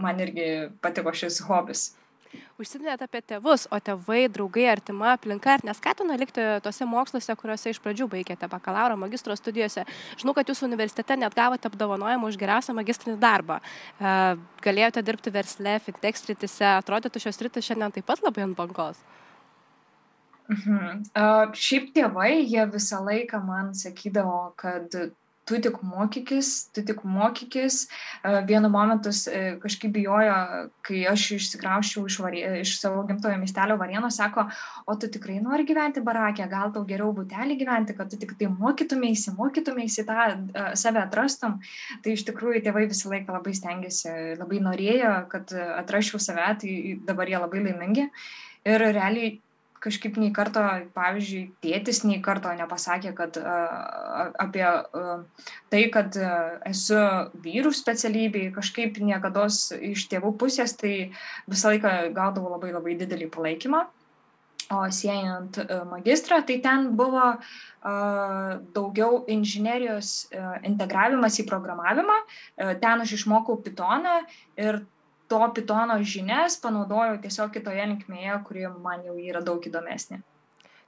man 0.00 0.22
irgi 0.24 0.46
patiko 0.82 1.14
šis 1.14 1.42
hobis. 1.46 1.90
Užsiminėte 2.60 3.06
apie 3.06 3.22
tėvus, 3.26 3.64
o 3.72 3.78
tėvai, 3.82 4.24
draugai, 4.30 4.66
artima 4.70 5.14
aplinka, 5.14 5.54
ar 5.56 5.64
neskatino 5.66 6.14
likti 6.20 6.42
tose 6.62 6.86
moksluose, 6.86 7.34
kuriuose 7.40 7.72
iš 7.72 7.80
pradžių 7.82 8.06
baigėte 8.12 8.46
bakalauro, 8.52 8.98
magistro 9.00 9.34
studijose. 9.38 9.86
Žinau, 10.20 10.34
kad 10.36 10.50
jūsų 10.50 10.68
universitete 10.68 11.16
net 11.18 11.34
gavote 11.34 11.70
apdovanojimą 11.70 12.30
už 12.30 12.38
geriausią 12.40 12.76
magistrinį 12.78 13.16
darbą. 13.22 13.58
E, 13.62 14.12
galėjote 14.66 15.02
dirbti 15.06 15.34
versle, 15.34 15.78
fintech 15.86 16.20
sritise, 16.20 16.68
atrodytų 16.76 17.24
šios 17.24 17.40
sritis 17.40 17.66
šiandien 17.66 17.96
taip 17.96 18.06
pat 18.12 18.22
labai 18.26 18.46
ant 18.46 18.58
bangos. 18.58 19.00
Mhm. 20.50 21.06
Uh, 21.14 21.46
šiaip 21.54 21.92
tėvai, 21.94 22.42
jie 22.42 22.66
visą 22.72 22.98
laiką 23.06 23.38
man 23.46 23.70
sakydavo, 23.76 24.50
kad 24.58 24.94
tu 25.50 25.58
tik 25.62 25.76
mokykis, 25.86 26.48
tu 26.74 26.82
tik 26.86 27.04
mokykis. 27.06 27.84
Uh, 28.24 28.40
vienu 28.46 28.66
momentu 28.70 29.12
uh, 29.12 29.60
kažkaip 29.62 29.92
bijojo, 29.94 30.38
kai 30.86 31.04
aš 31.10 31.26
išsikrauščiau 31.36 32.02
iš, 32.10 32.16
varė, 32.24 32.40
iš 32.64 32.72
savo 32.80 33.04
gimtojo 33.06 33.38
miestelio 33.38 33.76
varieno, 33.78 34.10
sako, 34.10 34.48
o 34.90 34.96
tu 34.98 35.10
tikrai 35.14 35.36
nori 35.44 35.66
gyventi 35.68 36.02
barakė, 36.06 36.48
gal 36.50 36.74
tau 36.74 36.82
geriau 36.88 37.12
būtelį 37.14 37.58
gyventi, 37.60 37.94
kad 37.98 38.10
tu 38.10 38.18
tik 38.18 38.34
tai 38.40 38.50
mokytumėsi, 38.50 39.36
mokytumėsi 39.38 40.06
tą 40.08 40.26
save 40.78 41.04
atrastum. 41.04 41.60
Tai 42.02 42.16
iš 42.16 42.24
tikrųjų 42.26 42.64
tėvai 42.66 42.88
visą 42.90 43.12
laiką 43.12 43.38
labai 43.38 43.54
stengiasi, 43.54 44.16
labai 44.40 44.58
norėjo, 44.66 45.14
kad 45.30 45.54
atraščiau 45.54 46.22
save, 46.26 46.50
tai 46.64 46.74
dabar 47.06 47.30
jie 47.30 47.38
labai 47.38 47.62
laimingi. 47.68 48.08
Ir 48.66 48.82
realiai 48.92 49.38
kažkaip 49.80 50.18
nei 50.20 50.30
karto, 50.36 50.62
pavyzdžiui, 50.96 51.44
tėtis 51.64 52.02
nei 52.04 52.20
karto 52.24 52.52
nepasakė, 52.56 53.12
kad 53.16 53.38
uh, 53.40 54.30
apie 54.40 54.66
uh, 54.66 55.46
tai, 55.72 55.84
kad 55.94 56.16
uh, 56.20 56.58
esu 56.68 56.98
vyrų 57.44 57.72
specialybėj, 57.76 58.50
kažkaip 58.58 59.00
niekada 59.04 59.48
iš 59.48 60.04
tėvų 60.12 60.34
pusės, 60.40 60.76
tai 60.80 61.12
visą 61.48 61.72
laiką 61.72 61.94
gaudavau 62.16 62.52
labai 62.56 62.74
labai 62.76 62.98
didelį 63.00 63.30
palaikymą. 63.36 63.86
O 64.70 64.84
siejant 64.94 65.56
magistrą, 65.90 66.36
tai 66.46 66.60
ten 66.62 66.92
buvo 66.94 67.32
daugiau 68.76 69.24
inžinerijos 69.26 70.28
integravimas 70.62 71.40
į 71.42 71.46
programavimą. 71.48 72.18
Ten 72.78 73.02
aš 73.02 73.16
išmokau 73.16 73.56
Pytoną 73.64 74.20
ir 74.62 74.78
to 75.30 75.40
pitono 75.54 75.96
žinias 76.02 76.58
panaudojau 76.62 77.20
tiesiog 77.22 77.54
kitoje 77.54 77.86
linkmėje, 77.92 78.36
kuri 78.48 78.66
man 78.82 79.06
jau 79.06 79.16
yra 79.18 79.42
daug 79.44 79.62
įdomesnė. 79.62 80.20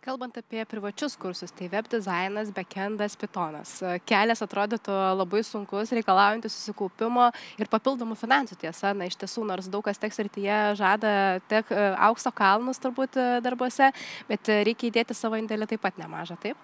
Kalbant 0.02 0.34
apie 0.34 0.64
privačius 0.66 1.14
kursus, 1.14 1.52
tai 1.54 1.68
web 1.70 1.86
dizainas, 1.86 2.48
backendas, 2.50 3.14
pitonas. 3.14 3.76
Kelias 4.02 4.42
atrodytų 4.42 4.96
labai 5.14 5.44
sunkus, 5.46 5.92
reikalaujantis 5.94 6.56
susikaupimo 6.56 7.28
ir 7.54 7.70
papildomų 7.70 8.16
finansų 8.18 8.58
tiesa. 8.64 8.90
Na, 8.98 9.06
iš 9.06 9.14
tiesų, 9.20 9.44
nors 9.46 9.70
daug 9.70 9.86
kas 9.86 10.02
teks 10.02 10.18
rytyje 10.26 10.58
žada 10.80 11.14
tiek 11.46 11.70
e, 11.70 11.86
aukso 12.08 12.34
kalnus 12.34 12.82
turbūt 12.82 13.14
e, 13.14 13.28
darbuose, 13.46 13.92
bet 14.26 14.50
reikia 14.66 14.90
įdėti 14.90 15.14
savo 15.14 15.38
indėlį 15.38 15.70
taip 15.70 15.86
pat 15.86 16.02
nemažą, 16.02 16.34
taip? 16.42 16.58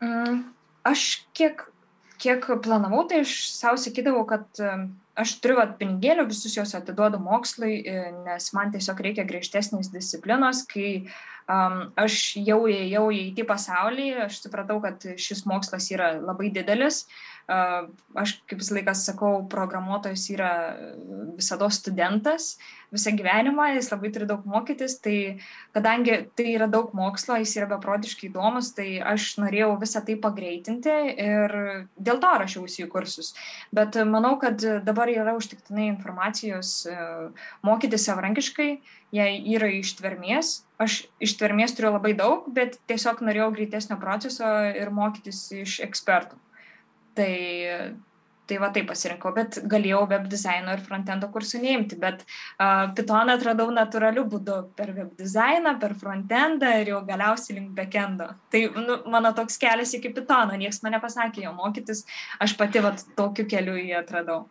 Mm, 0.00 0.46
aš 0.88 1.26
kiek, 1.36 1.66
kiek 2.24 2.48
planavau, 2.64 3.04
tai 3.10 3.20
aš 3.26 3.36
savo 3.52 3.76
sakydavau, 3.84 4.24
kad 4.32 4.64
aš 5.20 5.36
turiu 5.42 5.58
vat 5.60 5.76
pinigėlių, 5.80 6.26
visus 6.30 6.56
juos 6.56 6.74
atiduodu 6.76 7.20
mokslui, 7.22 7.78
e, 7.82 8.08
nes 8.26 8.50
man 8.56 8.72
tiesiog 8.74 9.02
reikia 9.06 9.26
griežtesnės 9.28 9.92
disciplinos, 9.92 10.64
kai 10.70 10.88
um, 11.50 11.92
aš 12.00 12.36
jau 12.40 12.64
įėjau 12.70 13.06
į 13.14 13.20
IT 13.30 13.44
pasaulį, 13.50 14.08
aš 14.26 14.42
supratau, 14.46 14.80
kad 14.84 15.06
šis 15.20 15.44
mokslas 15.50 15.90
yra 15.94 16.14
labai 16.18 16.50
didelis. 16.54 17.04
Uh, 17.04 17.33
aš 17.48 18.38
kaip 18.48 18.60
visą 18.60 18.78
laiką 18.78 18.94
sakau, 18.96 19.34
programuotojas 19.52 20.28
yra 20.32 20.52
visada 21.36 21.68
studentas 21.72 22.54
visą 22.94 23.12
gyvenimą, 23.16 23.66
jis 23.74 23.90
labai 23.92 24.10
turi 24.14 24.26
daug 24.30 24.44
mokytis, 24.48 24.96
tai 25.02 25.16
kadangi 25.74 26.20
tai 26.38 26.46
yra 26.54 26.68
daug 26.70 26.92
mokslo, 26.96 27.36
jis 27.42 27.56
yra 27.58 27.68
beprotiškai 27.74 28.28
įdomus, 28.30 28.70
tai 28.76 29.00
aš 29.02 29.34
norėjau 29.42 29.74
visą 29.82 30.02
tai 30.06 30.16
pagreitinti 30.20 30.94
ir 31.26 31.56
dėl 31.98 32.20
to 32.22 32.32
rašiausi 32.44 32.84
į 32.86 32.90
kursus. 32.92 33.32
Bet 33.74 33.98
manau, 34.08 34.36
kad 34.42 34.62
dabar 34.86 35.10
yra 35.12 35.34
užtiktinai 35.38 35.90
informacijos 35.90 36.84
mokyti 37.66 38.00
savarankiškai, 38.00 38.70
jei 39.14 39.42
yra 39.56 39.70
ištvermės. 39.80 40.60
Aš 40.82 41.04
ištvermės 41.22 41.76
turiu 41.76 41.94
labai 41.94 42.14
daug, 42.18 42.48
bet 42.54 42.80
tiesiog 42.90 43.22
norėjau 43.26 43.52
greitesnio 43.54 43.98
proceso 44.00 44.48
ir 44.74 44.90
mokytis 44.94 45.46
iš 45.64 45.80
ekspertų. 45.86 46.38
Tai, 47.14 47.34
tai 48.46 48.58
va 48.60 48.68
taip 48.74 48.88
pasirinkau, 48.90 49.32
bet 49.36 49.58
galėjau 49.70 50.02
web 50.10 50.26
dizaino 50.32 50.74
ir 50.74 50.82
frontendo 50.84 51.30
kursų 51.32 51.60
neimti, 51.62 51.96
bet 52.00 52.24
uh, 52.26 52.90
Python 52.96 53.32
atradau 53.32 53.70
natūraliu 53.72 54.26
būdu 54.30 54.58
per 54.76 54.92
web 54.96 55.14
dizainą, 55.20 55.76
per 55.80 55.96
frontendą 56.00 56.74
ir 56.80 56.92
jau 56.92 57.00
galiausiai 57.08 57.58
link 57.58 57.72
backendo. 57.78 58.28
Tai 58.52 58.64
nu, 58.76 58.98
mano 59.14 59.32
toks 59.36 59.56
kelias 59.62 59.94
iki 59.96 60.12
Pythono, 60.16 60.58
niekas 60.60 60.82
mane 60.84 61.00
pasakė 61.02 61.46
jo 61.46 61.54
mokytis, 61.56 62.04
aš 62.44 62.56
pati 62.60 62.84
va 62.84 62.92
tokiu 63.16 63.48
keliu 63.48 63.78
jį 63.80 63.96
atradau. 64.02 64.44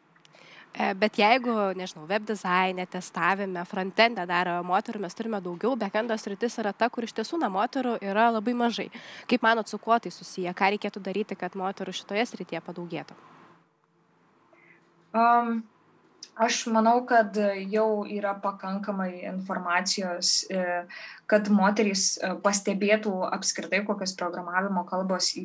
E, 0.73 0.93
bet 0.97 1.19
jeigu, 1.21 1.53
nežinau, 1.77 2.07
web 2.09 2.23
dizaine, 2.25 2.87
testavime, 2.89 3.61
frontende 3.69 4.23
dar 4.25 4.49
moterų 4.65 5.03
mes 5.03 5.13
turime 5.13 5.37
daugiau, 5.45 5.75
backendo 5.77 6.17
sritis 6.17 6.57
yra 6.57 6.71
ta, 6.73 6.89
kur 6.89 7.05
iš 7.05 7.13
tiesų 7.19 7.37
na 7.43 7.49
moterų 7.53 7.99
yra 8.01 8.31
labai 8.33 8.55
mažai. 8.57 8.87
Kaip 9.29 9.45
manot, 9.45 9.69
su 9.69 9.77
kuo 9.77 9.99
tai 10.01 10.09
susiję, 10.09 10.53
ką 10.57 10.71
reikėtų 10.73 11.03
daryti, 11.05 11.37
kad 11.37 11.53
moterų 11.53 11.93
šitoje 11.93 12.25
srityje 12.31 12.63
padaugėtų? 12.65 13.19
Um, 15.13 15.61
Aš 16.33 16.63
manau, 16.73 16.95
kad 17.05 17.37
jau 17.69 18.05
yra 18.09 18.33
pakankamai 18.41 19.21
informacijos, 19.29 20.31
e, 20.49 20.63
kad 21.29 21.49
moterys 21.53 22.15
e, 22.17 22.31
pastebėtų 22.41 23.11
apskritai, 23.27 23.83
kokios 23.85 24.15
programavimo 24.17 24.81
kalbos 24.89 25.29
e, 25.37 25.43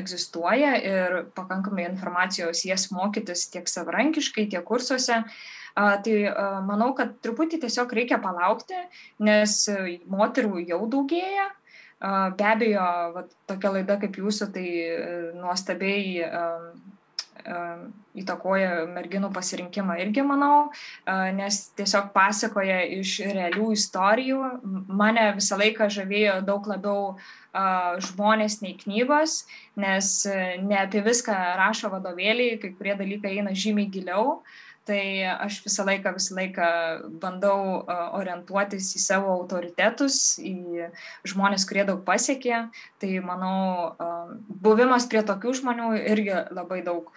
egzistuoja 0.00 0.72
ir 0.80 1.16
pakankamai 1.38 1.86
informacijos 1.86 2.64
jas 2.66 2.88
mokytis 2.90 3.46
tiek 3.52 3.70
savarankiškai, 3.70 4.48
tiek 4.50 4.66
kursuose. 4.66 5.22
Tai 5.78 6.14
manau, 6.66 6.88
kad 6.98 7.12
truputį 7.22 7.60
tiesiog 7.62 7.92
reikia 7.94 8.16
palaukti, 8.18 8.74
nes 9.22 9.52
moterų 10.10 10.64
jau 10.66 10.80
daugėja. 10.90 11.44
Be 12.34 12.46
abejo, 12.50 12.86
va, 13.14 13.22
tokia 13.46 13.70
laida 13.76 13.94
kaip 14.02 14.18
jūsų, 14.18 14.48
tai 14.56 14.66
nuostabiai 15.38 16.24
įtakoja 18.18 18.86
merginų 18.90 19.30
pasirinkimą 19.34 19.98
irgi 20.02 20.24
manau, 20.26 20.68
nes 21.38 21.60
tiesiog 21.78 22.12
pasakoja 22.14 22.80
iš 22.98 23.18
realių 23.26 23.72
istorijų. 23.76 24.38
Mane 24.88 25.26
visą 25.38 25.58
laiką 25.60 25.90
žavėjo 25.92 26.38
daug 26.46 26.68
labiau 26.70 27.02
žmonės 28.10 28.60
nei 28.62 28.76
knygos, 28.78 29.42
nes 29.78 30.14
ne 30.62 30.80
apie 30.84 31.02
viską 31.06 31.36
rašo 31.58 31.92
vadovėliai, 31.94 32.58
kai 32.62 32.74
kurie 32.76 32.96
dalykai 32.98 33.38
eina 33.38 33.54
žymiai 33.56 33.90
giliau. 33.92 34.40
Tai 34.88 35.04
aš 35.44 35.58
visą 35.66 35.84
laiką, 35.84 36.14
visą 36.16 36.32
laiką 36.32 36.68
bandau 37.20 37.82
orientuotis 38.16 38.86
į 38.96 39.02
savo 39.04 39.34
autoritetus, 39.34 40.38
į 40.40 40.88
žmonės, 41.28 41.66
kurie 41.68 41.84
daug 41.84 42.00
pasiekė. 42.06 42.62
Tai 42.96 43.10
manau, 43.20 43.92
buvimas 44.48 45.04
prie 45.12 45.20
tokių 45.28 45.52
žmonių 45.60 45.90
irgi 46.08 46.40
labai 46.56 46.80
daug 46.86 47.12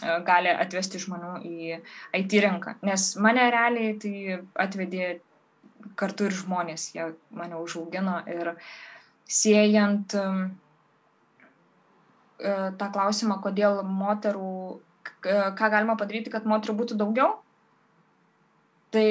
gali 0.00 0.50
atvesti 0.50 1.00
žmonių 1.02 1.34
į 1.46 1.76
IT 2.18 2.38
rinką. 2.44 2.76
Nes 2.86 3.12
mane 3.20 3.44
realiai 3.52 3.92
tai 4.00 4.38
atvedė 4.64 5.20
kartu 5.98 6.28
ir 6.28 6.36
žmonės, 6.36 6.88
jie 6.94 7.10
mane 7.34 7.58
užaugino 7.60 8.20
ir 8.30 8.54
siejant 9.28 10.14
e, 10.18 10.24
tą 12.78 12.90
klausimą, 12.94 13.38
kodėl 13.44 13.82
moterų, 13.86 14.80
ką 15.22 15.70
galima 15.70 15.96
padaryti, 15.98 16.32
kad 16.32 16.46
moterų 16.48 16.78
būtų 16.82 16.98
daugiau. 17.00 17.38
Tai 18.92 19.06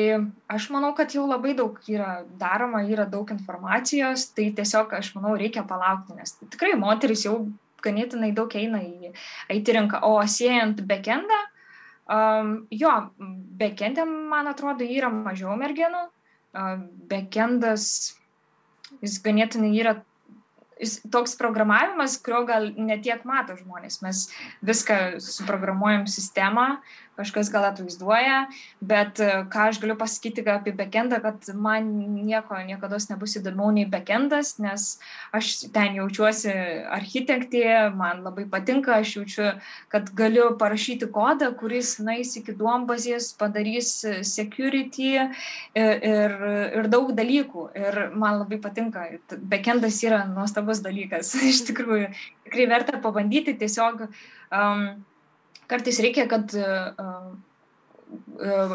aš 0.53 0.67
manau, 0.69 0.91
kad 0.93 1.13
jau 1.15 1.23
labai 1.25 1.55
daug 1.57 1.79
yra 1.89 2.21
daroma, 2.37 2.83
yra 2.85 3.07
daug 3.09 3.31
informacijos, 3.33 4.27
tai 4.35 4.51
tiesiog 4.53 4.93
aš 4.93 5.15
manau 5.15 5.33
reikia 5.39 5.63
palaukti, 5.65 6.13
nes 6.19 6.35
tikrai 6.43 6.75
moteris 6.77 7.25
jau 7.25 7.39
ganėtinai 7.83 8.31
daug 8.37 8.53
eina 8.57 8.81
į 8.83 9.11
IT 9.57 9.73
rinką. 9.75 10.01
O 10.07 10.19
siejant 10.29 10.81
backendą, 10.87 11.39
um, 12.11 12.55
jo, 12.71 12.93
backendė, 13.61 14.05
man 14.05 14.51
atrodo, 14.51 14.87
yra 14.87 15.11
mažiau 15.13 15.57
merginų. 15.59 16.07
Uh, 16.51 16.81
backendas, 17.07 18.15
jis 18.99 19.21
ganėtinai 19.23 19.71
yra 19.79 20.01
jis 20.81 20.97
toks 21.13 21.35
programavimas, 21.39 22.17
kurio 22.25 22.41
gal 22.49 22.67
netiek 22.73 23.23
mato 23.27 23.55
žmonės. 23.59 24.01
Mes 24.05 24.25
viską 24.65 24.97
suprogramuojam 25.21 26.07
sistemą, 26.09 26.81
kažkas 27.21 27.51
gal 27.53 27.69
atvaizduoja, 27.69 28.43
bet 28.81 29.21
e, 29.23 29.29
ką 29.51 29.69
aš 29.69 29.81
galiu 29.83 29.95
pasakyti 29.99 30.43
apie 30.49 30.73
backendą, 30.75 31.21
kad 31.23 31.51
man 31.55 31.89
nieko 32.17 32.57
niekada 32.65 32.99
nebus 33.11 33.37
įdomiau 33.39 33.71
nei 33.75 33.87
backendas, 33.89 34.57
nes 34.61 34.97
aš 35.35 35.53
ten 35.73 35.97
jaučiuosi 35.99 36.53
architektė, 36.97 37.65
man 37.97 38.23
labai 38.25 38.47
patinka, 38.49 38.97
aš 38.99 39.15
jaučiu, 39.19 39.47
kad 39.93 40.09
galiu 40.17 40.51
parašyti 40.59 41.09
kodą, 41.13 41.51
kuris 41.57 41.95
nais 42.03 42.33
iki 42.39 42.55
duombazės, 42.57 43.31
padarys 43.39 43.93
security 44.27 45.13
ir, 45.17 45.29
ir, 45.75 46.35
ir 46.81 46.89
daug 46.91 47.13
dalykų. 47.17 47.67
Ir 47.77 48.01
man 48.17 48.41
labai 48.41 48.59
patinka. 48.61 49.05
Backendas 49.51 50.01
yra 50.05 50.23
nuostabus 50.29 50.83
dalykas. 50.83 51.33
Iš 51.51 51.63
tikrųjų, 51.69 52.11
tikrai 52.47 52.67
verta 52.71 52.99
pabandyti 53.03 53.55
tiesiog. 53.59 54.07
Um, 54.51 54.85
kartais 55.71 55.99
reikia, 56.03 56.27
kad 56.31 56.53
uh, 56.57 57.31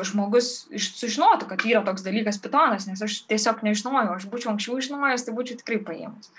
žmogus 0.07 0.67
sužinotų, 0.73 1.49
kad 1.51 1.65
yra 1.69 1.83
toks 1.87 2.05
dalykas 2.07 2.41
pitonas, 2.43 2.89
nes 2.89 3.03
aš 3.05 3.23
tiesiog 3.31 3.65
nežinojau, 3.67 4.17
aš 4.17 4.29
būčiau 4.33 4.55
anksčiau 4.55 4.81
žinojęs, 4.85 5.27
tai 5.27 5.37
būčiau 5.37 5.61
tikrai 5.61 5.83
paėmus. 5.85 6.33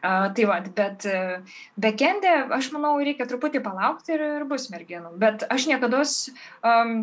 Uh, 0.00 0.30
tai 0.32 0.46
va, 0.48 0.58
bet 0.74 1.04
uh, 1.10 1.56
bekendė, 1.80 2.32
aš 2.56 2.70
manau, 2.72 2.94
reikia 3.04 3.28
truputį 3.28 3.60
palaukti 3.64 4.14
ir, 4.16 4.24
ir 4.40 4.46
bus 4.48 4.70
merginų. 4.72 5.12
Bet 5.20 5.44
aš 5.52 5.68
niekada 5.68 6.00
um, 6.02 7.02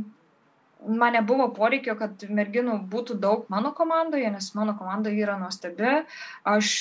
man 0.86 1.14
nebuvo 1.14 1.48
poreikio, 1.56 1.96
kad 2.00 2.22
merginų 2.30 2.78
būtų 2.92 3.18
daug 3.22 3.46
mano 3.52 3.72
komandoje, 3.76 4.30
nes 4.32 4.50
mano 4.56 4.76
komanda 4.78 5.12
yra 5.14 5.38
nuostabi. 5.40 6.04
Aš, 6.48 6.74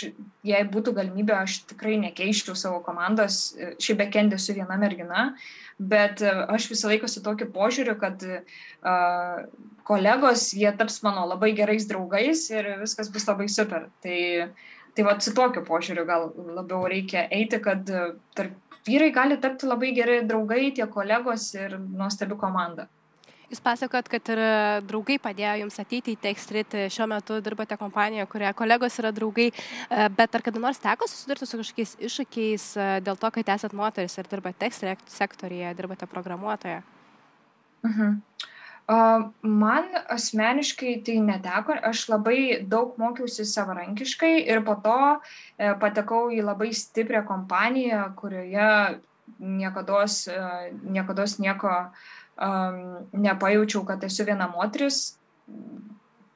jei 0.47 0.65
būtų 0.73 0.95
galimybė, 0.97 1.37
aš 1.41 1.61
tikrai 1.73 1.97
nekeiščiau 2.03 2.57
savo 2.59 2.83
komandos. 2.85 3.57
Šiaip 3.83 4.03
bekendė 4.05 4.38
su 4.43 4.57
viena 4.57 4.79
mergina, 4.81 5.31
bet 5.79 6.23
aš 6.26 6.69
visą 6.73 6.93
laiką 6.93 7.11
su 7.11 7.25
tokiu 7.25 7.49
požiūriu, 7.55 7.97
kad 8.00 8.23
uh, 8.26 9.47
kolegos, 9.88 10.50
jie 10.57 10.73
taps 10.76 11.00
mano 11.07 11.26
labai 11.31 11.55
gerais 11.57 11.88
draugais 11.88 12.49
ir 12.53 12.76
viskas 12.83 13.12
bus 13.12 13.29
labai 13.29 13.49
super. 13.53 13.88
Tai, 14.05 14.21
tai 14.97 15.09
va, 15.09 15.17
su 15.21 15.35
tokiu 15.37 15.65
požiūriu 15.67 16.07
gal 16.09 16.31
labiau 16.61 16.85
reikia 16.91 17.26
eiti, 17.33 17.62
kad 17.65 17.88
tarp 18.37 18.61
vyrai 18.87 19.11
gali 19.15 19.41
tapti 19.43 19.67
labai 19.67 19.91
geri 19.97 20.21
draugai, 20.26 20.71
tie 20.75 20.87
kolegos 20.87 21.49
ir 21.59 21.79
nuostabi 21.79 22.38
komanda. 22.38 22.87
Jūs 23.47 23.61
pasakot, 23.62 24.09
kad 24.11 24.26
ir 24.35 24.41
draugai 24.88 25.21
padėjo 25.23 25.53
jums 25.61 25.76
ateiti 25.79 26.17
į 26.17 26.19
Techstreet, 26.25 26.73
šiuo 26.91 27.07
metu 27.11 27.38
dirbate 27.45 27.76
kompanijoje, 27.79 28.26
kurioje 28.33 28.57
kolegos 28.59 28.99
yra 28.99 29.12
draugai, 29.15 29.53
e, 29.53 30.09
bet 30.19 30.35
ar 30.35 30.43
kada 30.43 30.62
nors 30.62 30.83
teko 30.83 31.07
susidurti 31.07 31.47
su 31.47 31.61
kažkokiais 31.61 31.95
iššūkiais 32.09 32.67
e, 32.75 32.88
dėl 33.07 33.21
to, 33.21 33.31
kad 33.37 33.55
esate 33.55 33.79
moteris 33.79 34.19
ir 34.19 34.26
dirbate 34.33 34.59
Techstreet 34.65 35.07
sektorija, 35.15 35.76
dirbate 35.79 36.11
programuotoje? 36.11 36.83
Mhm. 37.87 38.19
Man 39.43 39.87
asmeniškai 40.15 41.00
tai 41.07 41.17
neteko, 41.19 41.75
aš 41.88 42.05
labai 42.09 42.41
daug 42.71 42.95
mokiausi 43.03 43.43
savarankiškai 43.50 44.45
ir 44.47 44.62
po 44.67 44.76
to 44.83 44.99
e, 45.15 45.73
patekau 45.81 46.29
į 46.31 46.45
labai 46.47 46.71
stiprią 46.71 47.25
kompaniją, 47.26 48.05
kurioje 48.19 48.69
niekada 49.38 51.26
nieko 51.43 51.81
um, 52.37 53.07
nepajaučiau, 53.12 53.85
kad 53.88 54.05
esu 54.05 54.26
viena 54.28 54.49
moteris. 54.52 55.16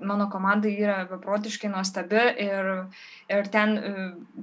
Mano 0.00 0.30
komanda 0.32 0.64
yra 0.68 1.02
beprotiškai 1.04 1.68
nuostabi 1.68 2.22
ir, 2.40 2.68
ir 3.28 3.50
ten 3.52 3.74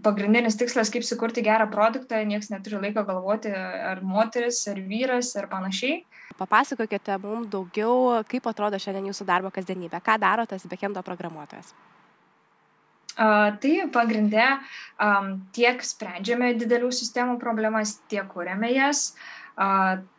pagrindinis 0.05 0.53
tikslas, 0.59 0.91
kaip 0.93 1.01
sukurti 1.01 1.41
gerą 1.41 1.65
produktą, 1.73 2.19
niekas 2.29 2.51
neturi 2.53 2.77
laiko 2.83 3.01
galvoti, 3.07 3.49
ar 3.49 4.03
moteris, 4.05 4.61
ar 4.69 4.77
vyras, 4.85 5.33
ar 5.39 5.49
panašiai. 5.49 6.03
Papasakokite 6.37 7.17
mums 7.25 7.49
daugiau, 7.49 8.21
kaip 8.29 8.45
atrodo 8.53 8.77
šiandien 8.77 9.09
jūsų 9.09 9.25
darbo 9.25 9.49
kasdienybė, 9.55 9.97
ką 10.05 10.19
daro 10.21 10.45
tas 10.45 10.69
backendo 10.69 11.01
programuotojas. 11.01 11.73
Tai 13.17 13.73
pagrindė 13.89 14.45
tiek 15.57 15.81
sprendžiame 15.81 16.51
didelių 16.61 16.91
sistemų 16.93 17.39
problemas, 17.41 17.95
tiek 18.11 18.29
kūrėme 18.29 18.69
jas. 18.75 19.15
A, 19.57 19.69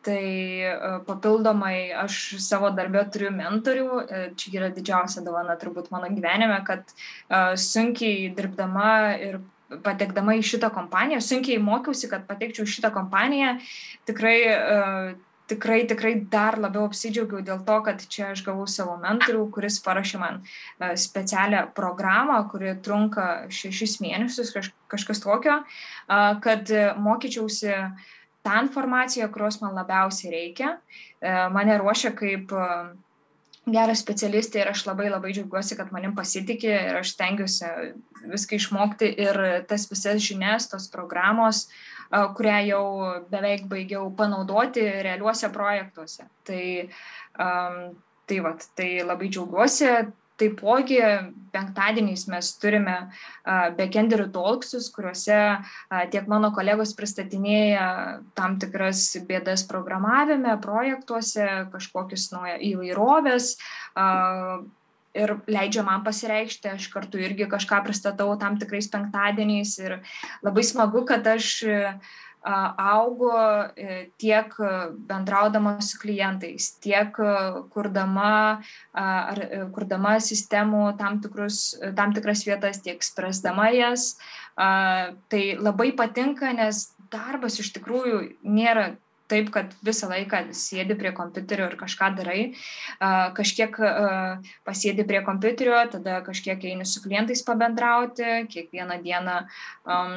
tai 0.02 0.22
a, 0.66 0.96
papildomai 1.06 1.92
aš 1.94 2.38
savo 2.42 2.72
darbę 2.74 3.04
turiu 3.14 3.30
mentorių, 3.34 3.86
a, 4.00 4.24
čia 4.34 4.54
yra 4.56 4.72
didžiausia 4.74 5.22
dovana 5.26 5.54
turbūt 5.60 5.92
mano 5.94 6.10
gyvenime, 6.10 6.58
kad 6.66 6.82
a, 6.90 7.54
sunkiai 7.54 8.32
dirbdama 8.34 8.90
ir 9.22 9.38
patekdama 9.84 10.34
į 10.40 10.42
šitą 10.48 10.72
kompaniją, 10.74 11.20
sunkiai 11.22 11.60
mokiausi, 11.62 12.08
kad 12.10 12.26
patekčiau 12.26 12.66
į 12.66 12.72
šitą 12.72 12.90
kompaniją, 12.94 13.58
tikrai 14.08 14.36
uh, 14.48 15.10
tikrai, 15.48 15.86
tikrai 15.88 16.12
dar 16.30 16.58
labiau 16.60 16.86
apsidžiaugiau 16.88 17.40
dėl 17.44 17.62
to, 17.66 17.78
kad 17.86 18.02
čia 18.12 18.32
aš 18.34 18.42
gavau 18.46 18.66
savo 18.68 18.96
mentorių, 19.00 19.46
kuris 19.54 19.78
parašė 19.84 20.20
man 20.20 20.40
e, 20.42 20.92
specialią 21.00 21.64
programą, 21.76 22.42
kuri 22.52 22.74
trunka 22.84 23.48
šešis 23.52 23.98
mėnesius, 24.04 24.52
kaž, 24.54 24.70
kažkas 24.92 25.22
tokio, 25.24 25.60
kad 26.44 26.72
mokyčiausi 27.00 27.72
tą 28.48 28.56
informaciją, 28.64 29.28
kurios 29.34 29.60
man 29.60 29.76
labiausiai 29.76 30.32
reikia. 30.32 30.72
E, 31.20 31.36
mane 31.52 31.76
ruošia 31.78 32.14
kaip 32.16 32.54
e, 32.56 32.70
gerą 33.68 33.94
specialistę 34.00 34.62
ir 34.62 34.72
aš 34.72 34.86
labai 34.88 35.10
labai 35.12 35.34
džiaugiuosi, 35.36 35.76
kad 35.76 35.92
manim 35.92 36.16
pasitikė 36.16 36.72
ir 36.72 36.98
aš 37.02 37.12
stengiuosi 37.14 37.70
viską 38.32 38.56
išmokti 38.56 39.12
ir 39.28 39.40
tas 39.68 39.84
visas 39.90 40.24
žinias, 40.24 40.70
tos 40.72 40.88
programos 40.90 41.66
uh, 41.66 41.98
kurią 42.10 42.58
jau 42.66 42.84
beveik 43.30 43.66
baigiau 43.68 44.10
panaudoti 44.16 44.84
realiuose 45.02 45.50
projektuose. 45.52 46.24
Tai, 46.44 46.88
um, 47.38 47.76
tai, 48.26 48.40
vat, 48.44 48.64
tai 48.76 49.02
labai 49.04 49.28
džiaugiuosi. 49.28 49.92
Taipogi 50.38 51.00
penktadieniais 51.52 52.26
mes 52.30 52.50
turime 52.62 52.96
uh, 53.08 53.68
backenderių 53.78 54.28
talksus, 54.34 54.88
kuriuose 54.94 55.38
uh, 55.58 56.02
tiek 56.12 56.28
mano 56.30 56.52
kolegos 56.54 56.94
pristatinėja 56.98 57.88
tam 58.38 58.58
tikras 58.62 59.04
bėdas 59.28 59.66
programavime, 59.68 60.54
projektuose, 60.62 61.48
kažkokius 61.74 62.30
naują 62.34 62.58
įvairovės, 62.72 63.54
uh, 63.98 64.66
ir 65.18 65.34
leidžia 65.50 65.82
man 65.86 66.04
pasireikšti, 66.06 66.70
aš 66.76 66.88
kartu 66.92 67.20
irgi 67.22 67.48
kažką 67.50 67.80
pristatau 67.86 68.30
tam 68.40 68.58
tikrais 68.60 68.88
penktadieniais 68.92 69.74
ir 69.82 69.98
labai 70.44 70.64
smagu, 70.66 71.04
kad 71.08 71.26
aš 71.26 71.64
augu 72.48 73.30
e, 73.76 74.10
tiek 74.16 74.54
bendraudama 75.08 75.78
su 75.80 75.98
klientais, 76.00 76.70
tiek 76.82 77.16
kurdama, 77.72 78.60
ar, 78.92 79.40
e, 79.42 79.64
kurdama 79.74 80.18
sistemų 80.20 80.96
tam, 80.98 81.20
tikrus, 81.24 81.76
tam 81.96 82.14
tikras 82.16 82.46
vietas, 82.48 82.80
tiek 82.84 83.02
spręsdama 83.04 83.70
jas. 83.76 84.14
Tai 84.58 85.42
labai 85.62 85.92
patinka, 85.94 86.50
nes 86.56 86.88
darbas 87.12 87.60
iš 87.62 87.70
tikrųjų 87.76 88.24
nėra 88.42 88.96
taip, 89.28 89.52
kad 89.54 89.74
visą 89.84 90.08
laiką 90.10 90.48
sėdi 90.56 90.96
prie 90.98 91.12
kompiuterio 91.14 91.68
ir 91.68 91.76
kažką 91.78 92.08
darai, 92.16 92.40
kažkiek 93.36 93.76
pasėdi 94.66 95.04
prie 95.06 95.20
kompiuterio, 95.26 95.78
tada 95.92 96.22
kažkiek 96.26 96.64
eini 96.72 96.88
su 96.88 97.04
klientais 97.04 97.44
pabendrauti, 97.46 98.48
kiekvieną 98.50 98.98
dieną 99.04 99.42
um, 99.84 100.16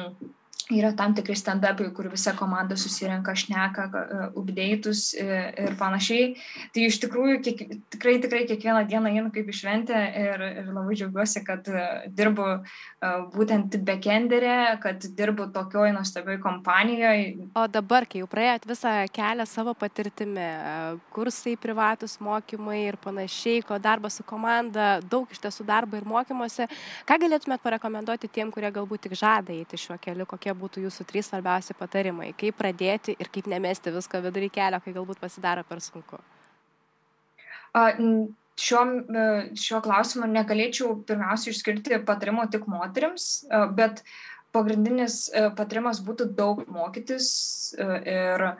yra 0.70 0.92
tam 0.96 1.14
tikri 1.16 1.34
stand-upai, 1.38 1.88
kur 1.96 2.06
visa 2.12 2.34
komanda 2.38 2.76
susirenka, 2.78 3.34
šneka, 3.34 3.88
update'us 4.38 5.02
ir 5.18 5.74
panašiai. 5.80 6.34
Tai 6.74 6.84
iš 6.86 7.00
tikrųjų 7.02 7.40
kiek, 7.44 7.62
tikrai, 7.94 8.18
tikrai 8.22 8.44
kiekvieną 8.50 8.84
dieną 8.90 9.12
einu 9.12 9.32
kaip 9.34 9.50
išventę 9.50 9.98
ir, 10.22 10.44
ir 10.62 10.70
labai 10.70 10.96
džiaugiuosi, 10.98 11.42
kad 11.46 11.66
dirbu 12.12 12.48
būtent 13.34 13.78
backenderė, 13.86 14.58
kad 14.82 15.02
dirbu 15.18 15.48
tokioj 15.54 15.94
nuostabioj 15.96 16.38
kompanijoje. 16.44 17.48
O 17.58 17.66
dabar, 17.70 18.06
kai 18.06 18.22
jau 18.22 18.30
praėjot 18.30 18.68
visą 18.70 18.94
kelią 19.12 19.48
savo 19.48 19.74
patirtimi, 19.78 20.46
kursai, 21.14 21.56
privatus 21.60 22.18
mokymai 22.22 22.82
ir 22.86 23.00
panašiai, 23.02 23.64
ko 23.66 23.80
darbas 23.82 24.20
su 24.20 24.26
komanda, 24.28 25.00
daug 25.10 25.30
iš 25.32 25.42
tiesų 25.42 25.66
darbo 25.68 25.98
ir 25.98 26.06
mokymuose, 26.08 26.68
ką 27.08 27.18
galėtumėt 27.24 27.64
parekomenduoti 27.64 28.30
tiem, 28.32 28.52
kurie 28.54 28.70
galbūt 28.72 29.08
tik 29.08 29.16
žada 29.18 29.54
eiti 29.54 29.80
šiuo 29.80 29.98
keliu, 30.02 30.26
kokie 30.28 30.51
būtų 30.58 30.84
jūsų 30.86 31.06
trys 31.08 31.30
svarbiausi 31.30 31.76
patarimai, 31.78 32.32
kaip 32.38 32.58
pradėti 32.58 33.16
ir 33.18 33.30
kaip 33.32 33.48
nemesti 33.50 33.92
visko 33.94 34.20
vidury 34.24 34.50
kelio, 34.52 34.80
kai 34.84 34.94
galbūt 34.94 35.22
pasidaro 35.22 35.64
per 35.68 35.82
sunku? 35.84 36.20
šiuo, 38.60 38.82
e, 39.08 39.24
šiuo 39.58 39.80
klausimu 39.84 40.28
negalėčiau 40.30 40.98
pirmiausia 41.08 41.52
išskirti 41.52 42.02
patarimo 42.06 42.44
tik 42.52 42.68
moteriams, 42.70 43.28
e, 43.48 43.64
bet 43.78 44.02
pagrindinis 44.52 45.26
e, 45.32 45.48
patarimas 45.56 46.02
būtų 46.04 46.28
daug 46.36 46.66
mokytis 46.68 47.30
ir 47.78 48.50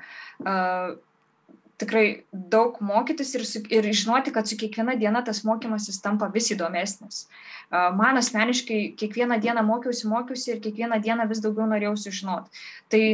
tikrai 1.83 2.07
daug 2.33 2.79
mokytis 2.81 3.35
ir, 3.37 3.45
ir 3.75 3.91
žinoti, 3.93 4.33
kad 4.35 4.49
su 4.49 4.57
kiekviena 4.61 4.97
diena 5.01 5.25
tas 5.27 5.43
mokymasis 5.47 6.01
tampa 6.05 6.31
vis 6.33 6.53
įdomesnis. 6.55 7.27
Man 7.71 8.21
asmeniškai 8.21 8.81
kiekvieną 9.01 9.41
dieną 9.43 9.65
mokiausi, 9.67 10.07
mokiausi 10.11 10.55
ir 10.55 10.63
kiekvieną 10.65 11.01
dieną 11.03 11.29
vis 11.31 11.43
daugiau 11.45 11.67
norėjau 11.71 11.97
sužinoti. 12.07 12.63
Tai 12.93 13.05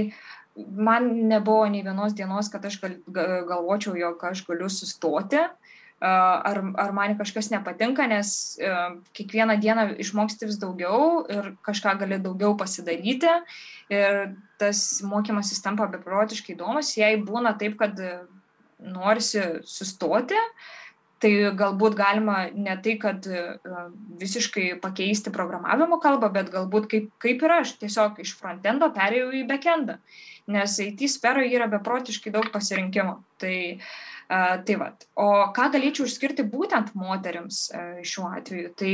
man 0.88 1.09
nebuvo 1.31 1.66
nei 1.70 1.85
vienos 1.87 2.14
dienos, 2.18 2.50
kad 2.52 2.64
aš 2.66 2.81
gal, 2.83 2.98
galvočiau, 3.48 3.96
jog 3.98 4.24
aš 4.31 4.44
galiu 4.48 4.70
sustoti. 4.72 5.42
Ar, 5.98 6.61
ar 6.78 6.92
man 6.94 7.16
kažkas 7.18 7.48
nepatinka, 7.50 8.04
nes 8.07 8.54
kiekvieną 9.18 9.57
dieną 9.59 9.87
išmoksti 9.98 10.46
vis 10.46 10.59
daugiau 10.62 11.24
ir 11.26 11.57
kažką 11.66 11.96
gali 11.98 12.20
daugiau 12.22 12.54
pasidaryti 12.59 13.33
ir 13.90 14.20
tas 14.62 15.02
mokymasis 15.02 15.59
tampa 15.64 15.88
beprotiškai 15.90 16.54
įdomus. 16.54 16.92
Jei 17.00 17.18
būna 17.18 17.57
taip, 17.59 17.74
kad 17.83 17.98
norisi 18.85 19.45
sustoti, 19.67 20.38
tai 21.19 21.33
galbūt 21.59 21.97
galima 21.99 22.45
ne 22.55 22.77
tai, 22.83 22.95
kad 23.03 23.25
visiškai 24.21 24.69
pakeisti 24.83 25.33
programavimo 25.35 25.99
kalbą, 26.03 26.31
bet 26.35 26.53
galbūt 26.55 26.87
kaip, 26.93 27.09
kaip 27.23 27.43
ir 27.43 27.57
aš, 27.57 27.75
tiesiog 27.81 28.21
iš 28.23 28.37
frontendo 28.38 28.93
perėjau 28.95 29.33
į 29.41 29.43
backendą, 29.49 29.99
nes 30.47 30.79
IT 30.85 31.09
sferoje 31.11 31.51
yra 31.59 31.67
beprotiškai 31.73 32.35
daug 32.37 32.47
pasirinkimo. 32.55 33.19
Tai 33.38 33.57
uh, 33.75 33.91
Tai 34.29 34.75
vat. 34.77 35.07
O 35.17 35.29
ką 35.57 35.71
galėčiau 35.73 36.05
išskirti 36.05 36.45
būtent 36.53 36.93
moteriams 36.99 37.71
šiuo 38.05 38.29
atveju, 38.37 38.75
tai 38.77 38.93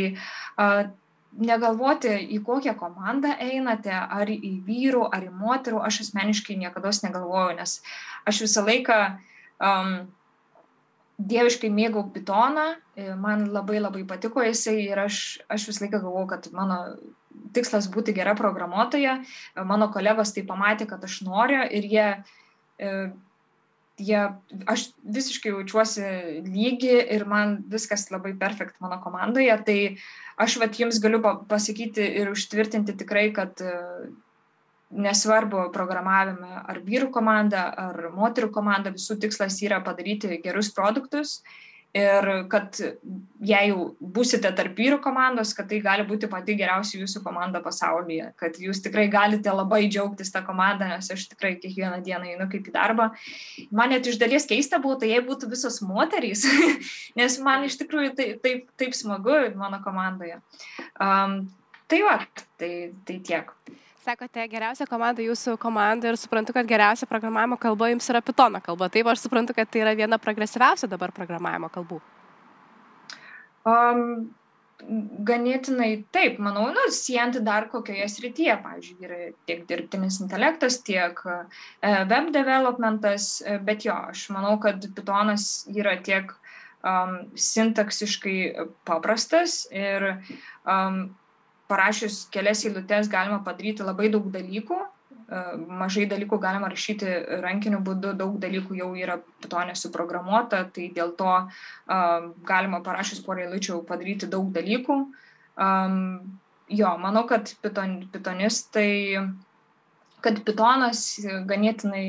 negalvoti, 1.35 2.13
į 2.37 2.39
kokią 2.47 2.77
komandą 2.79 3.33
einate, 3.43 3.91
ar 3.91 4.31
į 4.31 4.53
vyrų, 4.63 5.09
ar 5.11 5.27
į 5.27 5.33
moterų, 5.35 5.81
aš 5.83 6.05
asmeniškai 6.05 6.55
niekada 6.61 6.95
negalvoju, 7.03 7.57
nes 7.59 7.81
aš 8.31 8.45
visą 8.47 8.63
laiką 8.63 8.99
um, 9.63 9.97
dieviškai 11.19 11.71
mėgau 11.71 12.07
bitoną, 12.15 12.73
man 13.21 13.45
labai 13.55 13.79
labai 13.83 14.03
patiko 14.09 14.43
jisai 14.43 14.81
ir 14.89 14.99
aš, 15.05 15.21
aš 15.51 15.69
visą 15.71 15.85
laiką 15.85 16.01
galvoju, 16.03 16.31
kad 16.33 16.49
mano 16.57 16.79
tikslas 17.55 17.87
būti 17.91 18.15
gera 18.17 18.35
programuotoja, 18.39 19.21
mano 19.67 19.91
kolegos 19.95 20.35
tai 20.35 20.43
pamatė, 20.49 20.89
kad 20.91 21.05
aš 21.07 21.21
noriu 21.27 21.63
ir 21.71 21.87
jie 21.91 22.09
jie, 23.99 24.21
aš 24.67 24.89
visiškai 25.03 25.53
jaučiuosi 25.53 26.07
lygi 26.47 26.97
ir 27.15 27.25
man 27.31 27.59
viskas 27.71 28.09
labai 28.11 28.35
perfekt 28.39 28.81
mano 28.83 28.99
komandoje, 29.03 29.55
tai 29.67 29.79
aš 30.41 30.59
vat 30.63 30.79
jums 30.81 30.99
galiu 31.03 31.21
pasakyti 31.23 32.03
ir 32.21 32.33
užtvirtinti 32.33 32.97
tikrai, 32.99 33.29
kad 33.37 33.61
e, 33.63 33.75
nesvarbu 34.95 35.69
programavime 35.75 36.63
ar 36.63 36.81
vyrų 36.87 37.11
komanda, 37.15 37.67
ar 37.89 38.11
moterų 38.15 38.51
komanda, 38.55 38.95
visų 38.95 39.19
tikslas 39.23 39.61
yra 39.67 39.83
padaryti 39.85 40.41
gerus 40.45 40.71
produktus 40.75 41.41
ir 41.95 42.27
kad 42.51 42.75
jei 43.47 43.69
jau 43.71 43.85
būsite 44.03 44.51
tarp 44.59 44.75
vyrų 44.79 44.99
komandos, 45.03 45.53
kad 45.55 45.69
tai 45.71 45.79
gali 45.83 46.03
būti 46.09 46.27
pati 46.31 46.57
geriausia 46.59 46.99
jūsų 46.99 47.23
komanda 47.23 47.61
pasaulyje, 47.63 48.33
kad 48.41 48.59
jūs 48.59 48.83
tikrai 48.83 49.07
galite 49.13 49.53
labai 49.55 49.85
džiaugtis 49.87 50.35
tą 50.35 50.43
komandą, 50.47 50.89
nes 50.91 51.11
aš 51.15 51.29
tikrai 51.31 51.55
kiekvieną 51.63 52.01
dieną 52.05 52.33
einu 52.35 52.49
kaip 52.51 52.67
į 52.67 52.75
darbą. 52.75 53.09
Man 53.71 53.95
net 53.95 54.11
iš 54.11 54.19
dalies 54.19 54.49
keista 54.51 54.83
būtų, 54.83 55.13
jei 55.13 55.23
būtų 55.23 55.53
visos 55.55 55.79
moterys, 55.87 56.43
nes 57.21 57.39
man 57.47 57.69
iš 57.69 57.79
tikrųjų 57.85 58.17
tai, 58.19 58.29
taip, 58.43 58.67
taip 58.81 58.99
smagu 58.99 59.39
mano 59.55 59.79
komandoje. 59.87 60.43
Um, 60.99 61.45
tai 61.87 62.03
va, 62.03 62.19
tai, 62.59 62.75
tai 63.07 63.23
tiek. 63.23 63.55
Sakote, 64.05 64.43
geriausia 64.53 64.85
komanda 64.85 65.25
jūsų 65.25 65.55
komanda 65.61 66.11
ir 66.11 66.19
suprantu, 66.21 66.53
kad 66.53 66.69
geriausia 66.69 67.07
programavimo 67.09 67.57
kalba 67.61 67.89
jums 67.89 68.09
yra 68.13 68.21
Python 68.25 68.59
kalba. 68.61 68.91
Taip, 68.93 69.09
aš 69.09 69.23
suprantu, 69.25 69.57
kad 69.57 69.71
tai 69.73 69.81
yra 69.81 69.95
viena 69.97 70.19
progresyviausia 70.21 70.91
dabar 70.93 71.13
programavimo 71.17 71.71
kalbų. 71.73 72.03
Um, 73.65 74.03
ganėtinai 75.31 75.89
taip, 76.13 76.37
manau, 76.43 76.67
nu, 76.77 76.85
siejant 76.93 77.41
dar 77.47 77.71
kokioje 77.73 78.11
srityje, 78.13 78.59
pavyzdžiui, 78.67 79.09
yra 79.09 79.21
tiek 79.49 79.65
dirbtinis 79.71 80.21
intelektas, 80.21 80.83
tiek 80.85 81.25
e, 81.25 81.41
web 82.11 82.29
developmentas, 82.35 83.39
e, 83.41 83.57
bet 83.65 83.89
jo, 83.89 83.97
aš 84.13 84.29
manau, 84.37 84.59
kad 84.61 84.85
Pythonas 84.99 85.65
yra 85.73 85.97
tiek 86.05 86.37
um, 86.85 87.23
sintaksiškai 87.41 88.39
paprastas 88.85 89.63
ir 89.73 90.11
um, 90.69 91.07
parašius 91.75 92.25
kelias 92.35 92.63
eilutes 92.65 93.11
galima 93.11 93.43
padaryti 93.45 93.83
labai 93.83 94.09
daug 94.15 94.31
dalykų, 94.33 94.79
mažai 95.81 96.05
dalykų 96.09 96.39
galima 96.41 96.69
rašyti 96.69 97.09
rankiniu 97.43 97.81
būdu, 97.85 98.13
daug 98.19 98.37
dalykų 98.41 98.77
jau 98.79 98.91
yra 98.99 99.19
pitonė 99.43 99.75
suprogramuota, 99.79 100.65
tai 100.75 100.91
dėl 100.95 101.15
to 101.19 101.33
galima 102.47 102.83
parašius 102.85 103.23
porą 103.25 103.47
eilučių 103.47 103.81
padaryti 103.89 104.29
daug 104.31 104.53
dalykų. 104.55 104.99
Jo, 106.75 106.93
manau, 107.01 107.25
kad 107.29 107.51
piton, 107.63 107.97
pitonistai, 108.13 109.21
kad 110.25 110.39
pitonas 110.45 111.03
ganėtinai 111.49 112.07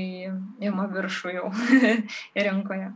ima 0.64 0.88
viršų 0.92 1.34
jau 1.36 1.50
rinkoje. 2.48 2.94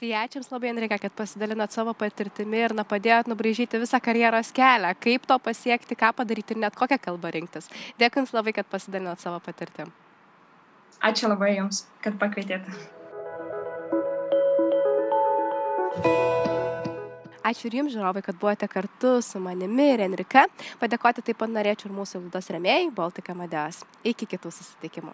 Tai 0.00 0.08
ačiū 0.16 0.38
Jums 0.38 0.46
labai, 0.48 0.70
Enrika, 0.70 0.96
kad 0.96 1.12
pasidalinot 1.12 1.74
savo 1.74 1.92
patirtimi 1.92 2.56
ir 2.56 2.72
na, 2.72 2.86
padėjot 2.88 3.26
nubraižyti 3.28 3.76
visą 3.82 3.98
karjeros 4.00 4.48
kelią, 4.56 4.94
kaip 4.96 5.26
to 5.28 5.36
pasiekti, 5.44 5.92
ką 5.92 6.14
padaryti 6.16 6.56
ir 6.56 6.62
net 6.62 6.78
kokią 6.78 6.96
kalbą 7.04 7.28
rinktis. 7.34 7.68
Dėkui 8.00 8.22
Jums 8.22 8.32
labai, 8.32 8.54
kad 8.56 8.70
pasidalinot 8.72 9.20
savo 9.20 9.36
patirtim. 9.44 9.92
Ačiū 11.04 11.28
labai 11.28 11.52
Jums, 11.58 11.82
kad 12.00 12.16
pakvietėte. 12.16 12.72
Ačiū 17.44 17.68
ir 17.68 17.76
Jums, 17.82 17.92
žiūrovai, 17.92 18.24
kad 18.24 18.40
buvote 18.40 18.70
kartu 18.72 19.18
su 19.20 19.36
manimi 19.36 19.90
ir 19.98 20.00
Enrika. 20.06 20.46
Padėkoti 20.80 21.26
taip 21.28 21.42
pat 21.44 21.52
norėčiau 21.52 21.90
ir 21.90 21.98
mūsų 22.00 22.24
laidos 22.24 22.48
remėjai 22.56 22.88
Baltika 22.96 23.36
Madeas. 23.36 23.84
Iki 24.00 24.32
kitų 24.32 24.54
susitikimų. 24.62 25.12